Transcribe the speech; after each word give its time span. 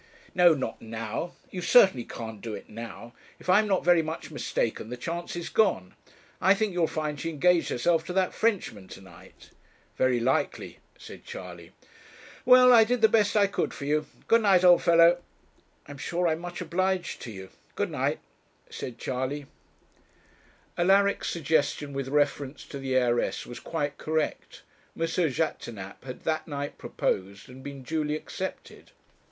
'No, 0.33 0.55
not 0.55 0.81
now; 0.81 1.33
you 1.51 1.61
certainly 1.61 2.05
can't 2.05 2.41
do 2.41 2.55
it 2.55 2.67
now. 2.67 3.13
If 3.39 3.49
I 3.49 3.59
am 3.59 3.67
not 3.67 3.85
very 3.85 4.01
much 4.01 4.31
mistaken, 4.31 4.89
the 4.89 4.97
chance 4.97 5.35
is 5.35 5.47
gone. 5.49 5.93
I 6.41 6.55
think 6.55 6.73
you'll 6.73 6.87
find 6.87 7.19
she 7.19 7.29
engaged 7.29 7.69
herself 7.69 8.03
to 8.07 8.13
that 8.13 8.33
Frenchman 8.33 8.87
to 8.87 9.01
night.' 9.01 9.51
'Very 9.99 10.19
likely,' 10.19 10.79
said 10.97 11.23
Charley. 11.23 11.71
'Well 12.45 12.73
I 12.73 12.83
did 12.83 13.01
the 13.01 13.09
best 13.09 13.37
I 13.37 13.45
could 13.45 13.75
for 13.75 13.85
you. 13.85 14.07
Good 14.27 14.41
night, 14.41 14.63
old 14.63 14.81
fellow.' 14.81 15.21
'I'm 15.85 15.99
sure 15.99 16.27
I'm 16.27 16.39
much 16.39 16.61
obliged 16.61 17.21
to 17.21 17.31
you. 17.31 17.49
Good 17.75 17.91
night,' 17.91 18.21
said 18.71 18.97
Charley. 18.97 19.45
Alaric's 20.79 21.29
suggestion 21.29 21.93
with 21.93 22.07
reference 22.07 22.63
to 22.69 22.79
the 22.79 22.95
heiress 22.95 23.45
was 23.45 23.59
quite 23.59 23.99
correct: 23.99 24.63
M. 24.99 25.03
Jaquêtanàpe 25.05 26.03
had 26.05 26.23
that 26.23 26.47
night 26.47 26.79
proposed, 26.79 27.47
and 27.49 27.61
been 27.61 27.83
duly 27.83 28.15
accepted. 28.15 28.89